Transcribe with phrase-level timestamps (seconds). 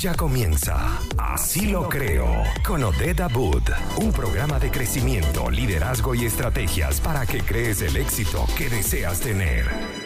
[0.00, 2.26] Ya comienza Así lo creo
[2.66, 8.46] con Odeda Boot, un programa de crecimiento, liderazgo y estrategias para que crees el éxito
[8.56, 9.99] que deseas tener.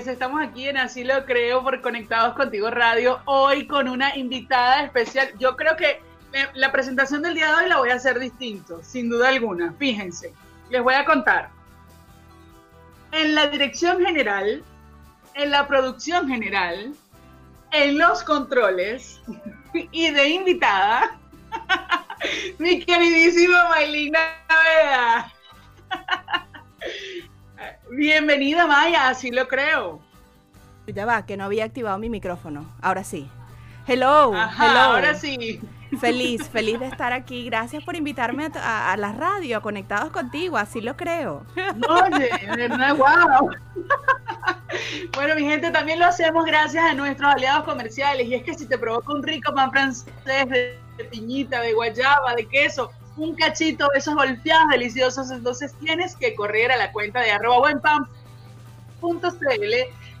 [0.00, 0.06] Tardes.
[0.06, 3.20] Estamos aquí en Así lo creo por Conectados Contigo Radio.
[3.26, 5.30] Hoy con una invitada especial.
[5.38, 6.00] Yo creo que
[6.32, 9.74] la, la presentación del día de hoy la voy a hacer distinto, sin duda alguna.
[9.78, 10.32] Fíjense,
[10.70, 11.50] les voy a contar.
[13.12, 14.62] En la dirección general,
[15.34, 16.94] en la producción general,
[17.72, 19.20] en los controles
[19.74, 21.18] y de invitada,
[22.58, 25.32] mi queridísima Maylina Naveda.
[27.90, 30.00] Bienvenida Maya, así lo creo.
[30.86, 32.64] Ya va, que no había activado mi micrófono.
[32.82, 33.28] Ahora sí.
[33.86, 34.78] Hello, Ajá, hello.
[34.80, 35.60] ahora sí.
[36.00, 37.44] Feliz, feliz de estar aquí.
[37.44, 41.44] Gracias por invitarme a, a- a la radio, a Conectados Contigo, así lo creo.
[41.88, 43.50] Oye, verdad, wow.
[45.14, 48.26] Bueno, mi gente, también lo hacemos gracias a nuestros aliados comerciales.
[48.28, 52.34] Y es que si te provoca un rico pan francés de, de piñita, de guayaba,
[52.36, 57.20] de queso, un cachito de esos golpeados deliciosos, entonces tienes que correr a la cuenta
[57.20, 58.10] de arroba buenpan.cl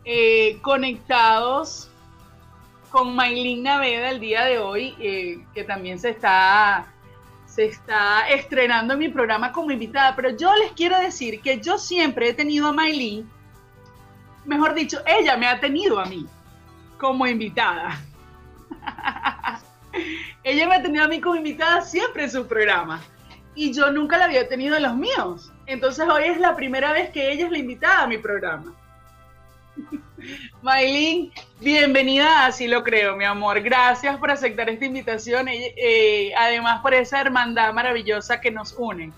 [0.04, 1.88] eh, conectados
[2.90, 6.92] con Maylin Naveda el día de hoy, eh, que también se está,
[7.46, 10.16] se está estrenando en mi programa como invitada.
[10.16, 13.30] Pero yo les quiero decir que yo siempre he tenido a Maylin,
[14.44, 16.26] mejor dicho, ella me ha tenido a mí
[16.98, 18.00] como invitada.
[20.42, 23.00] ella me ha tenido a mí como invitada siempre en su programa
[23.54, 25.52] y yo nunca la había tenido en los míos.
[25.70, 28.74] Entonces hoy es la primera vez que ella es la invitada a mi programa.
[30.62, 33.60] Maylin, bienvenida, así lo creo, mi amor.
[33.60, 39.12] Gracias por aceptar esta invitación, eh, eh, además por esa hermandad maravillosa que nos une.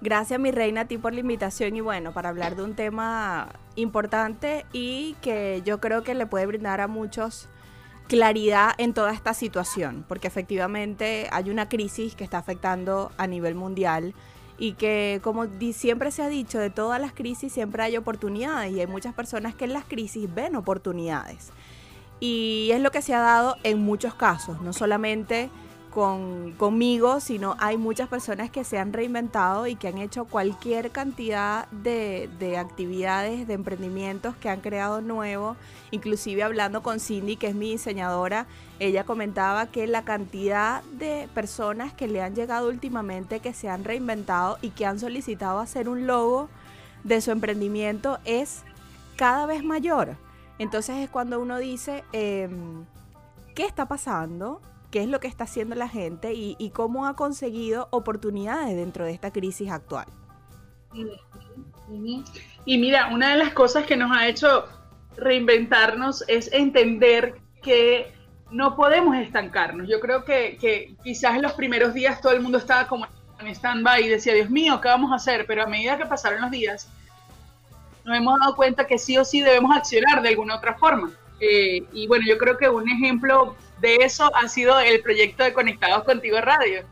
[0.00, 3.48] Gracias, mi reina, a ti por la invitación y bueno, para hablar de un tema
[3.74, 7.48] importante y que yo creo que le puede brindar a muchos
[8.08, 13.54] claridad en toda esta situación, porque efectivamente hay una crisis que está afectando a nivel
[13.54, 14.14] mundial
[14.58, 18.80] y que como siempre se ha dicho, de todas las crisis siempre hay oportunidades y
[18.80, 21.50] hay muchas personas que en las crisis ven oportunidades.
[22.20, 25.50] Y es lo que se ha dado en muchos casos, no solamente
[25.92, 30.90] con, conmigo, sino hay muchas personas que se han reinventado y que han hecho cualquier
[30.90, 35.56] cantidad de, de actividades, de emprendimientos que han creado nuevos.
[35.90, 38.46] Inclusive hablando con Cindy, que es mi diseñadora,
[38.80, 43.84] ella comentaba que la cantidad de personas que le han llegado últimamente, que se han
[43.84, 46.48] reinventado y que han solicitado hacer un logo
[47.04, 48.62] de su emprendimiento es
[49.16, 50.16] cada vez mayor.
[50.58, 52.84] Entonces es cuando uno dice, em,
[53.54, 54.60] ¿qué está pasando?
[54.92, 56.34] ¿Qué es lo que está haciendo la gente?
[56.34, 60.04] Y, cómo ha conseguido oportunidades dentro de esta crisis actual.
[62.66, 64.66] Y mira, una de las cosas que nos ha hecho
[65.16, 68.12] reinventarnos es entender que
[68.50, 69.88] no podemos estancarnos.
[69.88, 73.06] Yo creo que, que quizás en los primeros días todo el mundo estaba como
[73.40, 75.46] en stand-by y decía, Dios mío, ¿qué vamos a hacer?
[75.46, 76.86] Pero a medida que pasaron los días,
[78.04, 81.10] nos hemos dado cuenta que sí o sí debemos accionar de alguna otra forma.
[81.40, 85.52] Eh, y bueno, yo creo que un ejemplo de eso ha sido el proyecto de
[85.52, 86.84] Conectados Contigo Radio,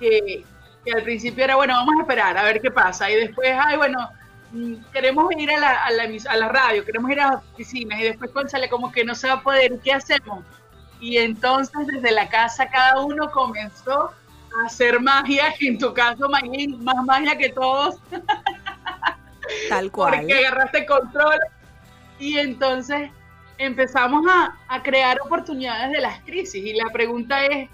[0.00, 0.44] que,
[0.82, 3.10] que al principio era, bueno, vamos a esperar a ver qué pasa.
[3.10, 4.08] Y después, ay, bueno,
[4.52, 8.00] mm, queremos ir a la, a la, a la radio, queremos ir a las oficinas.
[8.00, 10.42] Y después, sale como que no se va a poder, ¿qué hacemos?
[11.00, 14.10] Y entonces desde la casa cada uno comenzó
[14.64, 17.96] hacer magia, en tu caso, Maylin, más magia que todos.
[19.68, 20.14] Tal cual.
[20.16, 21.38] Porque agarraste control
[22.18, 23.10] y entonces
[23.58, 26.64] empezamos a, a crear oportunidades de las crisis.
[26.64, 27.68] Y la pregunta es,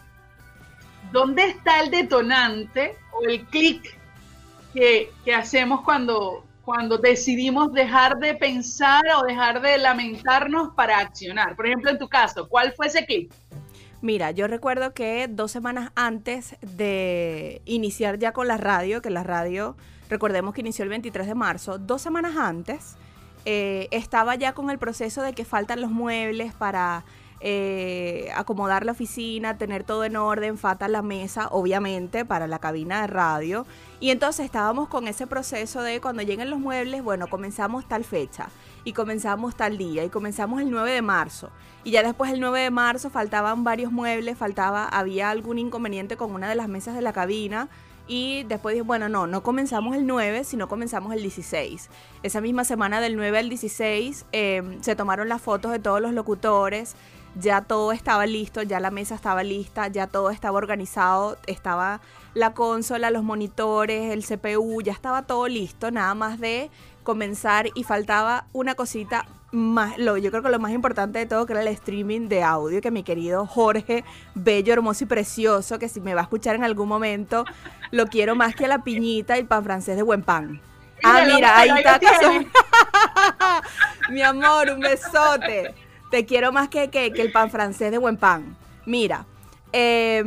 [1.12, 3.96] ¿dónde está el detonante o el clic
[4.72, 11.54] que, que, hacemos cuando, cuando decidimos dejar de pensar o dejar de lamentarnos para accionar?
[11.54, 13.32] Por ejemplo, en tu caso, ¿cuál fue ese clic?
[14.04, 19.22] Mira, yo recuerdo que dos semanas antes de iniciar ya con la radio, que la
[19.22, 19.76] radio,
[20.10, 22.96] recordemos que inició el 23 de marzo, dos semanas antes,
[23.44, 27.04] eh, estaba ya con el proceso de que faltan los muebles para
[27.46, 33.02] eh, acomodar la oficina, tener todo en orden, falta la mesa, obviamente, para la cabina
[33.02, 33.66] de radio.
[34.00, 38.48] Y entonces estábamos con ese proceso de cuando lleguen los muebles, bueno, comenzamos tal fecha
[38.84, 41.50] y comenzamos tal día y comenzamos el 9 de marzo.
[41.84, 46.32] Y ya después el 9 de marzo faltaban varios muebles, faltaba, había algún inconveniente con
[46.32, 47.68] una de las mesas de la cabina.
[48.06, 51.88] Y después dije, bueno, no, no comenzamos el 9, sino comenzamos el 16.
[52.22, 56.12] Esa misma semana del 9 al 16 eh, se tomaron las fotos de todos los
[56.12, 56.96] locutores,
[57.36, 62.00] ya todo estaba listo, ya la mesa estaba lista, ya todo estaba organizado, estaba
[62.34, 66.70] la consola, los monitores, el CPU, ya estaba todo listo, nada más de
[67.02, 71.46] comenzar y faltaba una cosita más, lo, yo creo que lo más importante de todo
[71.46, 74.04] que era el streaming de audio que mi querido Jorge,
[74.34, 77.44] bello, hermoso y precioso, que si me va a escuchar en algún momento,
[77.90, 80.60] lo quiero más que a la piñita y el pan francés de buen pan.
[81.02, 82.00] Ah, mira, ahí está.
[84.10, 85.74] mi amor, un besote.
[86.10, 88.56] Te quiero más que, que, el pan francés de buen pan.
[88.86, 89.26] Mira,
[89.72, 90.22] eh,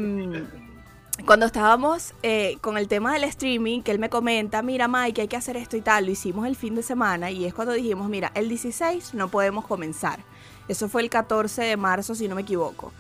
[1.28, 5.28] cuando estábamos eh, con el tema del streaming, que él me comenta, mira Mike, hay
[5.28, 8.08] que hacer esto y tal, lo hicimos el fin de semana y es cuando dijimos,
[8.08, 10.22] mira, el 16 no podemos comenzar.
[10.70, 12.94] Eso fue el 14 de marzo, si no me equivoco.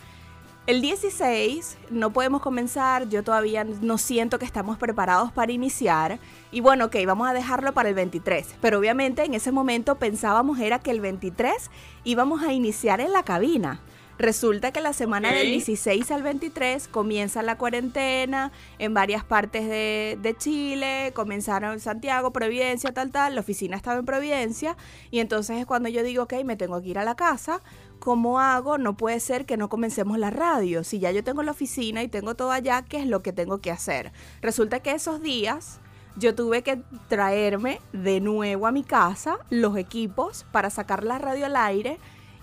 [0.65, 6.19] El 16 no podemos comenzar, yo todavía no siento que estamos preparados para iniciar
[6.51, 10.59] y bueno, ok, vamos a dejarlo para el 23, pero obviamente en ese momento pensábamos
[10.59, 11.71] era que el 23
[12.03, 13.79] íbamos a iniciar en la cabina.
[14.19, 20.17] Resulta que la semana del 16 al 23 comienza la cuarentena en varias partes de,
[20.19, 24.75] de, Chile, comenzaron en Santiago, Providencia, tal, tal, la oficina estaba en Providencia
[25.11, 27.61] y entonces es cuando yo digo, ok, me tengo que ir a la casa,
[27.99, 28.79] ¿cómo hago?
[28.79, 32.07] No puede ser que no comencemos la radio, si ya yo tengo la oficina y
[32.07, 34.11] tengo todo allá, ¿qué es lo que tengo que hacer?
[34.41, 35.79] Resulta que esos días
[36.15, 41.45] yo tuve que traerme de nuevo a mi casa los equipos para sacar la radio
[41.45, 41.99] al aire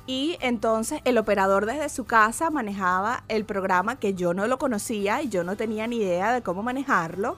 [0.07, 5.23] y entonces el operador desde su casa manejaba el programa que yo no lo conocía
[5.23, 7.37] y yo no tenía ni idea de cómo manejarlo.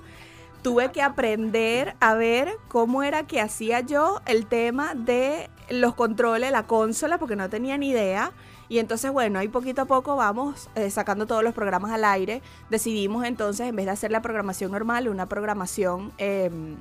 [0.62, 6.50] Tuve que aprender a ver cómo era que hacía yo el tema de los controles,
[6.50, 8.32] la consola, porque no tenía ni idea.
[8.68, 12.42] Y entonces, bueno, ahí poquito a poco vamos eh, sacando todos los programas al aire.
[12.68, 16.76] Decidimos entonces, en vez de hacer la programación normal, una programación, em,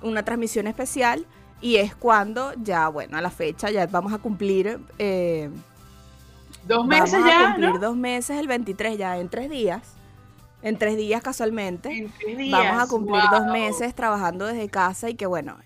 [0.00, 1.26] una transmisión especial
[1.60, 4.80] y es cuando ya, bueno, a la fecha ya vamos a cumplir...
[4.98, 5.50] Eh,
[6.66, 7.40] dos meses vamos ya.
[7.40, 9.82] A cumplir dos meses el 23 ya, en tres días.
[10.62, 11.90] En tres días casualmente.
[11.90, 12.58] En tres días.
[12.58, 15.56] Vamos a cumplir dos meses trabajando desde casa y que bueno,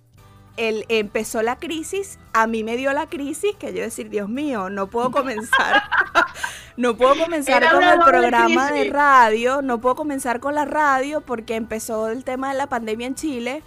[0.56, 4.70] el, empezó la crisis, a mí me dio la crisis que yo decir, Dios mío,
[4.70, 5.82] no puedo comenzar,
[6.76, 11.56] no puedo comenzar con el programa de radio, no puedo comenzar con la radio porque
[11.56, 13.62] empezó el tema de la pandemia en Chile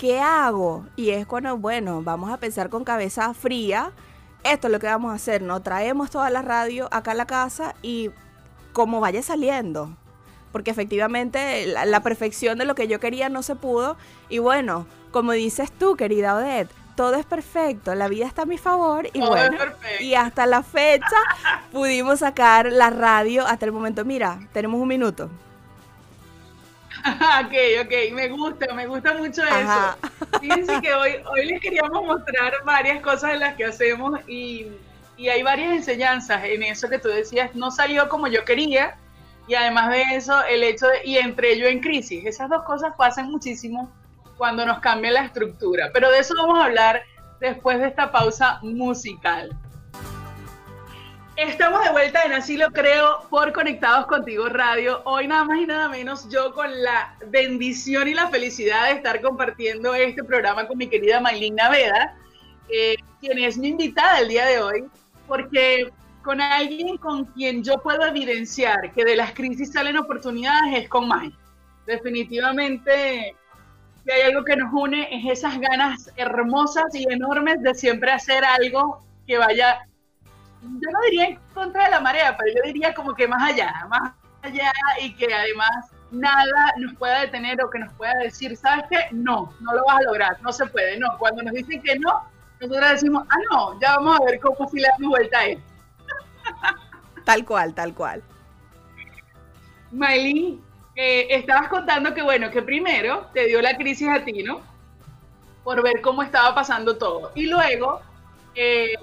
[0.00, 0.86] ¿qué hago?
[0.96, 3.92] Y es cuando, bueno, vamos a pensar con cabeza fría.
[4.44, 5.60] Esto es lo que vamos a hacer, ¿no?
[5.60, 8.10] Traemos toda la radio acá a la casa y
[8.72, 9.94] como vaya saliendo.
[10.52, 13.98] Porque efectivamente la, perfección de lo que yo quería no se pudo.
[14.30, 18.58] Y bueno, como dices tú, querida Odette, todo es perfecto, la vida está a mi
[18.58, 19.56] favor y bueno,
[20.00, 21.16] y hasta la fecha
[21.72, 24.06] pudimos sacar la radio hasta el momento.
[24.06, 25.28] Mira, tenemos un minuto.
[27.44, 27.54] ok,
[27.84, 29.96] ok, me gusta, me gusta mucho eso.
[30.40, 34.66] Fíjense que hoy, hoy les queríamos mostrar varias cosas de las que hacemos y,
[35.16, 38.96] y, hay varias enseñanzas en eso que tú decías, no salió como yo quería
[39.46, 42.94] y además de eso, el hecho de, y entre yo en crisis, esas dos cosas
[42.96, 43.90] pasan muchísimo
[44.36, 47.02] cuando nos cambia la estructura, pero de eso vamos a hablar
[47.40, 49.50] después de esta pausa musical.
[51.40, 55.00] Estamos de vuelta en Así lo creo por Conectados Contigo Radio.
[55.06, 59.22] Hoy nada más y nada menos yo con la bendición y la felicidad de estar
[59.22, 62.14] compartiendo este programa con mi querida Maylin Naveda,
[62.68, 64.84] eh, quien es mi invitada el día de hoy,
[65.26, 65.90] porque
[66.22, 71.08] con alguien con quien yo puedo evidenciar que de las crisis salen oportunidades es con
[71.08, 71.34] May.
[71.86, 73.34] Definitivamente,
[74.04, 78.44] si hay algo que nos une es esas ganas hermosas y enormes de siempre hacer
[78.44, 79.86] algo que vaya
[80.62, 83.72] yo no diría en contra de la marea, pero yo diría como que más allá,
[83.88, 84.12] más
[84.42, 88.98] allá y que además nada nos pueda detener o que nos pueda decir, ¿sabes qué?
[89.12, 91.16] No, no lo vas a lograr, no se puede, no.
[91.18, 92.24] Cuando nos dicen que no,
[92.60, 95.62] nosotros decimos, ah, no, ya vamos a ver cómo si le damos vuelta a él.
[97.24, 98.22] Tal cual, tal cual.
[99.92, 100.60] Maylin,
[100.96, 104.62] eh, estabas contando que, bueno, que primero te dio la crisis a ti, ¿no?
[105.62, 107.30] Por ver cómo estaba pasando todo.
[107.34, 108.00] Y luego
[108.54, 108.94] eh,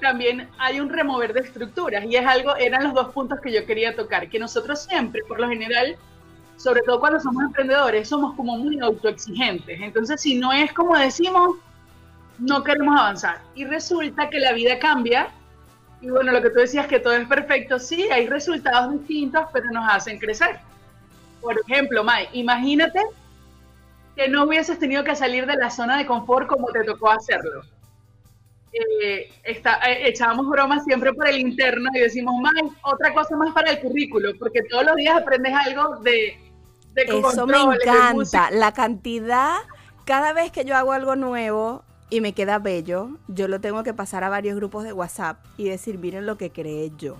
[0.00, 3.64] también hay un remover de estructuras y es algo, eran los dos puntos que yo
[3.66, 5.96] quería tocar, que nosotros siempre, por lo general,
[6.56, 9.80] sobre todo cuando somos emprendedores, somos como muy autoexigentes.
[9.80, 11.56] Entonces, si no es como decimos,
[12.38, 13.40] no queremos avanzar.
[13.54, 15.28] Y resulta que la vida cambia.
[16.00, 19.70] Y bueno, lo que tú decías que todo es perfecto, sí, hay resultados distintos, pero
[19.70, 20.58] nos hacen crecer.
[21.40, 23.00] Por ejemplo, Mai, imagínate
[24.16, 27.62] que no hubieses tenido que salir de la zona de confort como te tocó hacerlo.
[28.72, 33.52] Eh, está, eh, echábamos bromas siempre por el interno y decimos, Mai, otra cosa más
[33.52, 36.38] para el currículo, porque todos los días aprendes algo de...
[36.94, 39.56] de Eso me encanta, la cantidad,
[40.06, 43.94] cada vez que yo hago algo nuevo, y me queda bello, yo lo tengo que
[43.94, 47.16] pasar a varios grupos de WhatsApp y decir, miren lo que creé yo.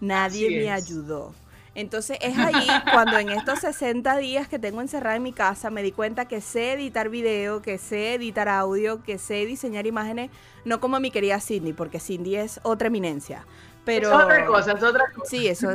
[0.00, 1.34] Nadie me ayudó.
[1.74, 5.82] Entonces es ahí cuando en estos 60 días que tengo encerrada en mi casa me
[5.82, 10.30] di cuenta que sé editar video, que sé editar audio, que sé diseñar imágenes,
[10.64, 13.46] no como mi querida Cindy, porque Cindy es otra eminencia.
[13.84, 15.30] Pero, es otra cosa, es otra cosa.
[15.30, 15.68] Sí, eso,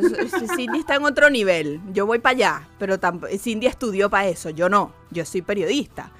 [0.55, 1.81] Cindy está en otro nivel.
[1.91, 2.97] Yo voy para allá, pero
[3.39, 6.11] Cindy estudió para eso, yo no, yo soy periodista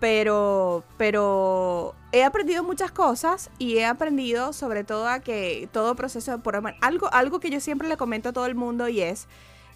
[0.00, 6.32] pero, pero he aprendido muchas cosas y he aprendido sobre todo a que todo proceso
[6.32, 9.26] de programa, algo, algo que yo siempre le comento a todo el mundo y es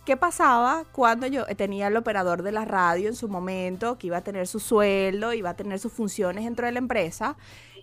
[0.04, 4.18] qué pasaba cuando yo tenía el operador de la radio en su momento, que iba
[4.18, 7.36] a tener su sueldo, iba a tener sus funciones dentro de la empresa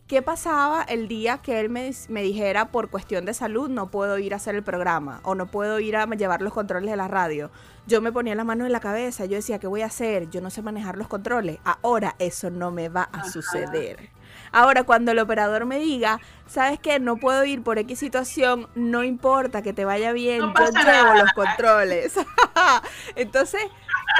[0.08, 4.34] ¿Qué pasaba el día que él me, dijera por cuestión de salud no puedo ir
[4.34, 7.52] a hacer el programa o no puedo ir a llevar los controles de la radio?
[7.88, 10.30] Yo me ponía las manos en la cabeza, yo decía, ¿qué voy a hacer?
[10.30, 11.60] Yo no sé manejar los controles.
[11.66, 14.10] Ahora eso no me va a suceder.
[14.54, 17.00] Ahora, cuando el operador me diga, ¿sabes qué?
[17.00, 21.34] No puedo ir por X situación, no importa que te vaya bien, yo llevo los
[21.34, 22.14] controles.
[23.16, 23.62] Entonces,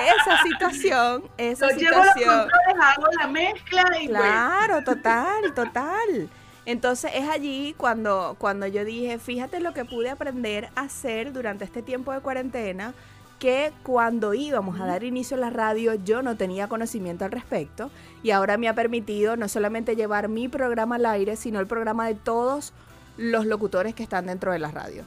[0.06, 2.48] esa situación, esa situación.
[2.82, 6.30] hago la mezcla y pues Claro, total, total.
[6.66, 11.64] Entonces es allí cuando, cuando yo dije, fíjate lo que pude aprender a hacer durante
[11.64, 12.94] este tiempo de cuarentena,
[13.40, 17.90] que cuando íbamos a dar inicio a la radio yo no tenía conocimiento al respecto
[18.22, 22.08] y ahora me ha permitido no solamente llevar mi programa al aire, sino el programa
[22.08, 22.74] de todos
[23.16, 25.06] los locutores que están dentro de la radio.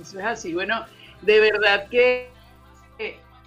[0.00, 0.52] Eso es así.
[0.52, 0.84] Bueno,
[1.20, 2.31] de verdad que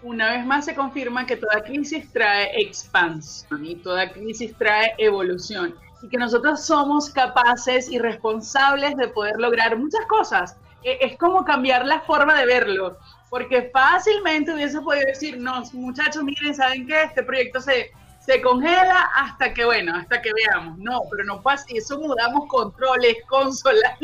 [0.01, 5.75] una vez más se confirma que toda crisis trae expansión y toda crisis trae evolución
[6.01, 10.55] y que nosotros somos capaces y responsables de poder lograr muchas cosas.
[10.83, 12.97] E, es como cambiar la forma de verlo,
[13.29, 17.03] porque fácilmente hubiese podido decir, no, muchachos, miren, ¿saben qué?
[17.03, 17.91] Este proyecto se,
[18.23, 20.77] se congela hasta que, bueno, hasta que veamos.
[20.77, 23.97] No, pero no pasa, eso mudamos controles, consolas.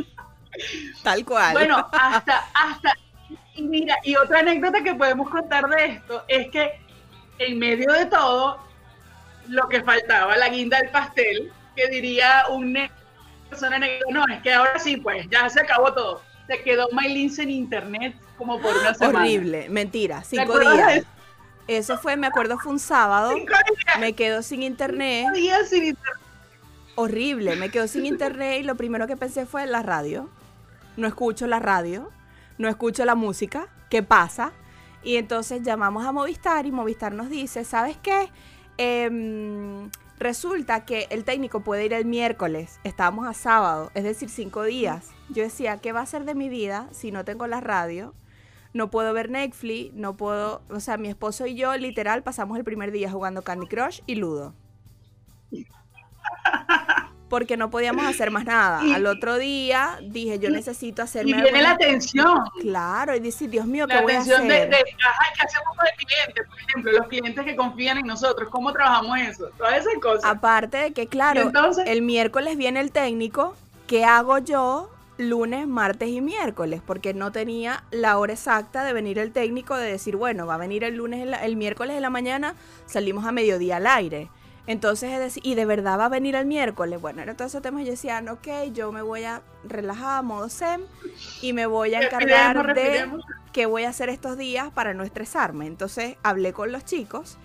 [1.03, 1.53] Tal cual.
[1.53, 2.93] Bueno, hasta, hasta
[3.55, 6.79] y mira, y otra anécdota que podemos contar de esto es que
[7.39, 8.59] en medio de todo,
[9.47, 12.89] lo que faltaba, la guinda del pastel, que diría una
[13.49, 16.21] persona negra, no, es que ahora sí, pues ya se acabó todo.
[16.47, 19.19] Se quedó MyLinks en internet como por una semana.
[19.19, 21.03] Horrible, mentira, cinco días.
[21.67, 23.33] Eso fue, me acuerdo, fue un sábado.
[23.99, 25.25] Me quedo sin internet.
[25.25, 26.21] Cinco días sin internet.
[26.95, 30.29] Horrible, me quedo sin internet y lo primero que pensé fue la radio.
[30.97, 32.11] No escucho la radio
[32.57, 34.53] no escucho la música, ¿qué pasa?
[35.03, 38.29] Y entonces llamamos a Movistar y Movistar nos dice, ¿sabes qué?
[38.77, 44.63] Em, resulta que el técnico puede ir el miércoles, estábamos a sábado, es decir, cinco
[44.63, 45.11] días.
[45.29, 48.13] Yo decía, ¿qué va a ser de mi vida si no tengo la radio?
[48.73, 52.63] No puedo ver Netflix, no puedo, o sea, mi esposo y yo literal pasamos el
[52.63, 54.53] primer día jugando Candy Crush y Ludo
[57.31, 58.81] porque no podíamos hacer más nada.
[58.93, 61.31] Al otro día dije, yo necesito hacerme...
[61.31, 62.39] Y viene la atención.
[62.59, 64.41] Claro, y dice, Dios mío, ¿qué voy a hacer?
[64.41, 66.43] De, de, ajá, ¿qué hacemos con el cliente?
[66.43, 69.49] Por ejemplo, los clientes que confían en nosotros, ¿cómo trabajamos eso?
[69.57, 70.25] Todas esas cosas.
[70.25, 71.49] Aparte de que, claro,
[71.85, 73.55] el miércoles viene el técnico,
[73.87, 74.89] ¿qué hago yo?
[75.17, 79.89] lunes, martes y miércoles, porque no tenía la hora exacta de venir el técnico, de
[79.89, 82.55] decir, bueno, va a venir el lunes, el miércoles de la mañana,
[82.87, 84.29] salimos a mediodía al aire.
[84.67, 87.01] Entonces, es decir, y de verdad va a venir el miércoles.
[87.01, 87.81] Bueno, era todo ese tema.
[87.81, 90.81] Yo decía, ok, yo me voy a relajar, modo Zen,
[91.41, 93.09] y me voy a encargar de
[93.53, 95.65] qué voy a hacer estos días para no estresarme.
[95.65, 97.37] Entonces, hablé con los chicos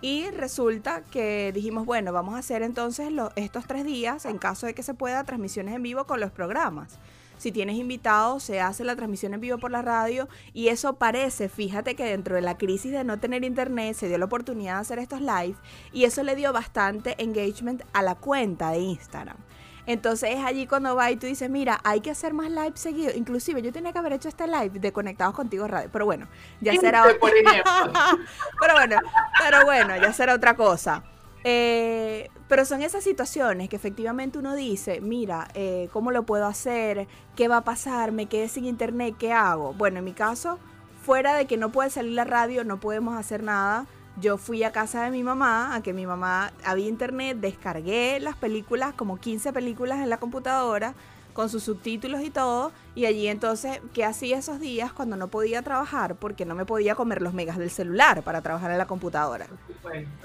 [0.00, 4.74] y resulta que dijimos, bueno, vamos a hacer entonces estos tres días, en caso de
[4.74, 6.98] que se pueda, transmisiones en vivo con los programas.
[7.38, 11.48] Si tienes invitados, se hace la transmisión en vivo por la radio y eso parece,
[11.48, 14.80] fíjate que dentro de la crisis de no tener internet se dio la oportunidad de
[14.80, 15.56] hacer estos live
[15.92, 19.36] y eso le dio bastante engagement a la cuenta de Instagram.
[19.86, 23.12] Entonces es allí cuando va y tú dices, mira, hay que hacer más live seguido.
[23.14, 25.90] Inclusive yo tenía que haber hecho este live de Conectados Contigo Radio.
[25.92, 26.26] Pero bueno,
[26.60, 27.18] ya será otra
[28.60, 28.96] pero bueno,
[29.42, 31.02] pero bueno, ya será otra cosa.
[31.44, 37.06] Eh, pero son esas situaciones que efectivamente uno dice, mira, eh, ¿cómo lo puedo hacer?
[37.36, 38.12] ¿Qué va a pasar?
[38.12, 39.14] ¿Me quedé sin internet?
[39.18, 39.74] ¿Qué hago?
[39.74, 40.58] Bueno, en mi caso,
[41.02, 43.86] fuera de que no puede salir la radio, no podemos hacer nada
[44.20, 48.36] yo fui a casa de mi mamá, a que mi mamá había internet, descargué las
[48.36, 50.94] películas, como 15 películas en la computadora,
[51.34, 55.60] con sus subtítulos y todo, y allí entonces, ¿qué hacía esos días cuando no podía
[55.60, 56.14] trabajar?
[56.14, 59.46] Porque no me podía comer los megas del celular para trabajar en la computadora.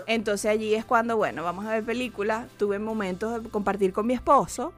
[0.05, 4.13] Entonces allí es cuando, bueno, vamos a ver películas, tuve momentos de compartir con mi
[4.13, 4.71] esposo,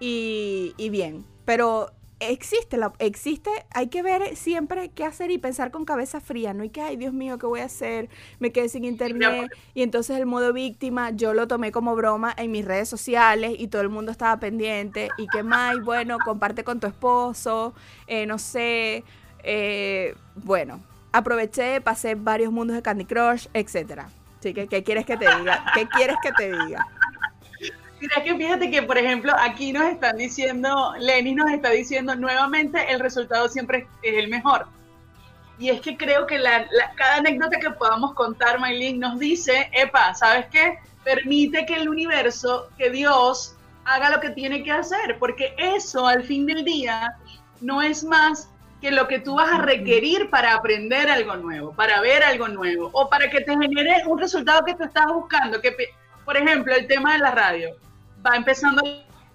[0.00, 1.92] y, y bien, pero
[2.30, 6.62] existe, la, existe, hay que ver siempre qué hacer y pensar con cabeza fría, no
[6.62, 8.08] hay que, ay Dios mío, ¿qué voy a hacer?
[8.38, 12.50] Me quedé sin internet y entonces el modo víctima yo lo tomé como broma en
[12.50, 16.80] mis redes sociales y todo el mundo estaba pendiente y qué más, bueno, comparte con
[16.80, 17.74] tu esposo,
[18.06, 19.04] eh, no sé,
[19.42, 20.80] eh, bueno,
[21.12, 24.08] aproveché, pasé varios mundos de Candy Crush, etcétera.
[24.38, 25.64] Así que, ¿qué quieres que te diga?
[25.72, 26.84] ¿Qué quieres que te diga?
[28.02, 32.92] Mira que fíjate que, por ejemplo, aquí nos están diciendo, Lenny nos está diciendo nuevamente,
[32.92, 34.66] el resultado siempre es el mejor.
[35.56, 36.66] Y es que creo que la,
[36.96, 40.80] cada anécdota que podamos contar, Maylin, nos dice, epa, ¿sabes qué?
[41.04, 46.24] Permite que el universo, que Dios haga lo que tiene que hacer, porque eso al
[46.24, 47.16] fin del día
[47.60, 52.00] no es más que lo que tú vas a requerir para aprender algo nuevo, para
[52.00, 55.60] ver algo nuevo, o para que te genere un resultado que tú estás buscando.
[55.60, 55.72] Que,
[56.24, 57.76] por ejemplo, el tema de la radio
[58.24, 58.82] va empezando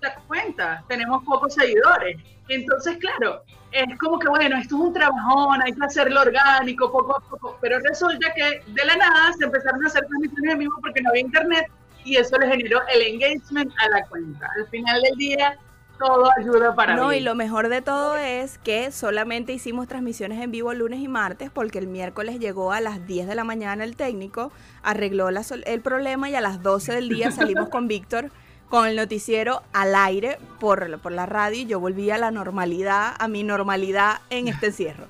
[0.01, 2.17] la cuenta, tenemos pocos seguidores.
[2.50, 7.17] Entonces, claro, es como que, bueno, esto es un trabajón, hay que hacerlo orgánico, poco
[7.17, 10.74] a poco, pero resulta que de la nada se empezaron a hacer transmisiones en vivo
[10.82, 11.71] porque no había internet
[12.06, 14.50] y eso le generó el engagement a la cuenta.
[14.58, 15.58] Al final del día,
[16.00, 20.52] todo ayuda para No, y lo mejor de todo es que solamente hicimos transmisiones en
[20.52, 23.95] vivo lunes y martes porque el miércoles llegó a las 10 de la mañana el
[23.97, 24.52] técnico,
[24.84, 28.32] arregló el problema y a las 12 del día salimos con Víctor
[28.69, 33.15] con el noticiero al aire por, por la radio y yo volví a la normalidad,
[33.17, 35.08] a mi normalidad en este encierro.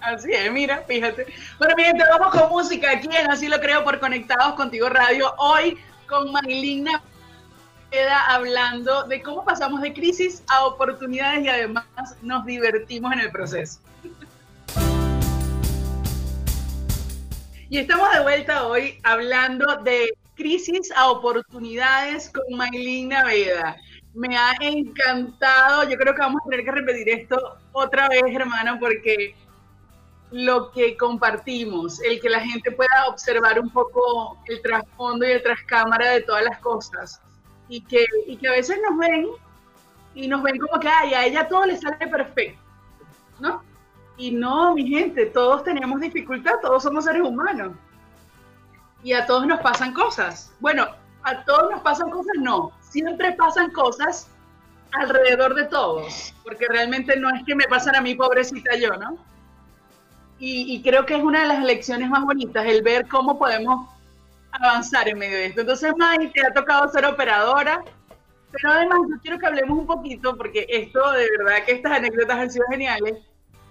[0.00, 1.26] Así es, mira, fíjate.
[1.58, 5.32] Bueno, mi gente, vamos con música aquí en Así lo creo por Conectados Contigo Radio.
[5.38, 7.02] Hoy con Maylina
[7.92, 11.84] queda hablando de cómo pasamos de crisis a oportunidades y además
[12.20, 13.78] nos divertimos en el proceso.
[17.68, 23.76] Y estamos de vuelta hoy hablando de crisis a oportunidades con Maylin Naveda.
[24.14, 28.78] Me ha encantado, yo creo que vamos a tener que repetir esto otra vez, hermano,
[28.78, 29.34] porque
[30.30, 35.42] lo que compartimos, el que la gente pueda observar un poco el trasfondo y el
[35.42, 37.20] trascámara de todas las cosas,
[37.68, 39.28] y que, y que a veces nos ven
[40.14, 42.60] y nos ven como que Ay, a ella todo le sale perfecto,
[43.40, 43.62] ¿no?
[44.18, 47.72] Y no, mi gente, todos tenemos dificultad, todos somos seres humanos
[49.02, 50.52] y a todos nos pasan cosas.
[50.60, 50.86] Bueno,
[51.24, 52.72] a todos nos pasan cosas, no.
[52.80, 54.28] Siempre pasan cosas
[54.92, 59.16] alrededor de todos, porque realmente no es que me pasan a mí, pobrecita yo, ¿no?
[60.44, 63.88] Y, creo que es una de las lecciones más bonitas, el ver cómo podemos
[64.50, 65.60] avanzar en medio de esto.
[65.60, 67.84] Entonces, May, te ha tocado ser operadora,
[68.50, 72.36] pero además yo quiero que hablemos un poquito, porque esto, de verdad que estas anécdotas
[72.36, 73.18] han sido geniales.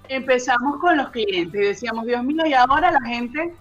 [0.07, 3.53] Empezamos con los clientes y decíamos, Dios mío, y ahora la gente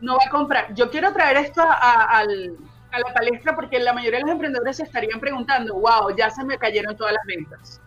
[0.00, 0.74] no va a comprar.
[0.74, 5.20] Yo quiero traer esto a, la palestra porque la mayoría de los emprendedores se estarían
[5.20, 7.80] preguntando, wow, ya se me cayeron todas las ventas.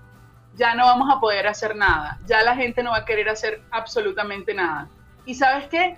[0.56, 2.20] Ya no vamos a poder hacer nada.
[2.26, 4.88] Ya la gente no va a querer hacer absolutamente nada.
[5.26, 5.98] Y sabes qué?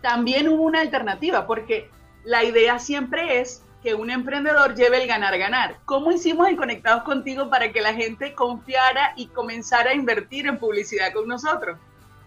[0.00, 1.90] También hubo una alternativa porque
[2.24, 5.78] la idea siempre es que un emprendedor lleve el ganar-ganar.
[5.84, 10.58] ¿Cómo hicimos en Conectados contigo para que la gente confiara y comenzara a invertir en
[10.58, 11.78] publicidad con nosotros?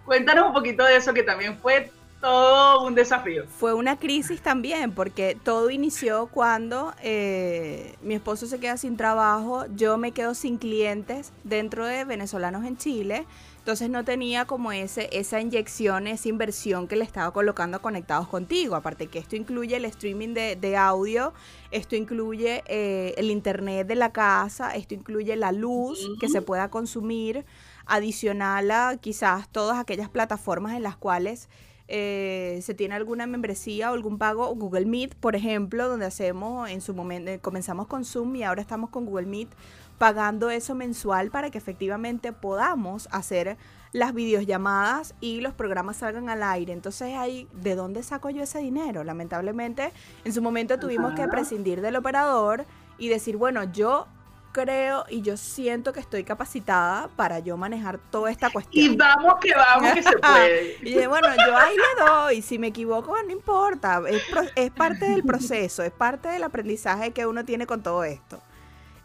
[0.05, 1.91] Cuéntanos un poquito de eso que también fue
[2.23, 3.43] todo un desafío.
[3.47, 9.65] Fue una crisis también, porque todo inició cuando eh, mi esposo se queda sin trabajo,
[9.75, 13.25] yo me quedo sin clientes dentro de venezolanos en Chile.
[13.57, 18.75] Entonces no tenía como ese, esa inyección, esa inversión que le estaba colocando conectados contigo.
[18.75, 21.33] Aparte que esto incluye el streaming de, audio,
[21.71, 26.69] esto incluye eh, el internet de la casa, esto incluye la luz que se pueda
[26.69, 27.45] consumir,
[27.85, 31.49] adicional a quizás todas aquellas plataformas en las cuales
[31.87, 36.81] eh, se tiene alguna membresía o algún pago, Google Meet, por ejemplo, donde hacemos en
[36.81, 39.49] su momento, eh, comenzamos con Zoom y ahora estamos con Google Meet
[39.97, 43.57] pagando eso mensual para que efectivamente podamos hacer
[43.91, 46.73] las videollamadas y los programas salgan al aire.
[46.73, 49.03] Entonces ahí, ¿de dónde saco yo ese dinero?
[49.03, 49.91] Lamentablemente,
[50.25, 52.65] en su momento tuvimos que prescindir del operador
[52.97, 54.07] y decir, bueno, yo
[54.53, 58.93] creo y yo siento que estoy capacitada para yo manejar toda esta cuestión.
[58.93, 60.77] Y vamos que vamos que se puede.
[60.81, 64.23] y bueno, yo ahí le doy, si me equivoco no importa, es,
[64.55, 68.41] es parte del proceso, es parte del aprendizaje que uno tiene con todo esto.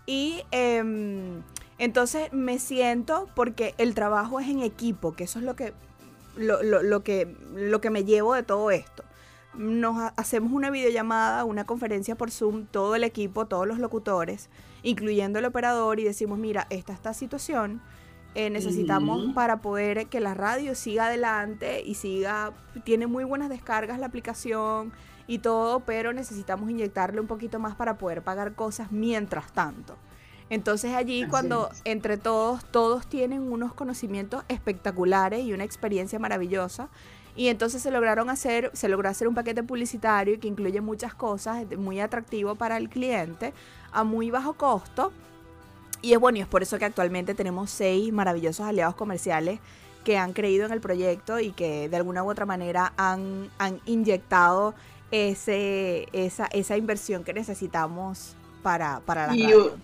[0.07, 1.43] Y eh,
[1.79, 5.73] entonces me siento porque el trabajo es en equipo, que eso es lo que,
[6.37, 9.05] lo, que, lo que me llevo de todo esto.
[9.55, 14.51] Nos hacemos una videollamada, una conferencia por Zoom, todo el equipo, todos los locutores,
[14.83, 17.81] incluyendo el operador, y decimos, mira, esta esta situación,
[18.35, 22.53] eh, necesitamos para poder que la radio siga adelante y siga,
[22.85, 24.93] tiene muy buenas descargas la aplicación
[25.27, 29.97] y todo, pero necesitamos inyectarle un poquito más para poder pagar cosas mientras tanto.
[30.51, 36.89] Entonces allí cuando entre todos, todos tienen unos conocimientos espectaculares y una experiencia maravillosa.
[37.37, 41.65] Y entonces se lograron hacer, se logró hacer un paquete publicitario que incluye muchas cosas,
[41.77, 43.53] muy atractivo para el cliente,
[43.93, 45.13] a muy bajo costo.
[46.01, 49.59] Y es bueno, y es por eso que actualmente tenemos seis maravillosos aliados comerciales
[50.05, 53.81] que han creído en el proyecto y que de alguna u otra manera han, han
[53.85, 54.75] inyectado
[55.11, 59.77] ese, esa, esa inversión que necesitamos para, para la radio.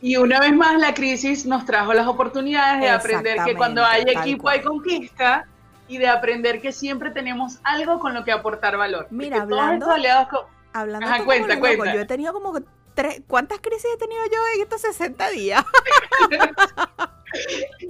[0.00, 4.02] Y una vez más la crisis nos trajo las oportunidades de aprender que cuando hay
[4.02, 5.46] equipo hay conquista
[5.86, 9.06] y de aprender que siempre tenemos algo con lo que aportar valor.
[9.10, 10.28] Mira, hablando, aliados
[10.72, 11.94] hablando Ajá, cuenta, cuenta.
[11.94, 12.58] yo he tenido como
[12.94, 15.64] tres, ¿cuántas crisis he tenido yo en estos 60 días?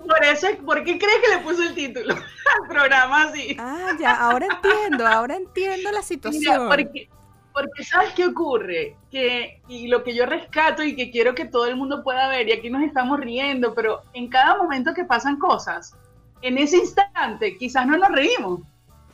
[0.07, 2.15] Por eso, ¿por qué crees que le puso el título
[2.62, 3.57] al programa así?
[3.59, 6.69] Ah, ya, ahora entiendo, ahora entiendo la situación.
[6.69, 7.09] porque
[7.53, 8.97] porque ¿sabes qué ocurre?
[9.11, 12.49] Que, y lo que yo rescato y que quiero que todo el mundo pueda ver,
[12.49, 15.95] y aquí nos estamos riendo, pero en cada momento que pasan cosas,
[16.41, 18.61] en ese instante quizás no nos reímos